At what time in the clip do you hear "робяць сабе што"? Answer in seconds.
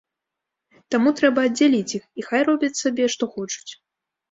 2.49-3.23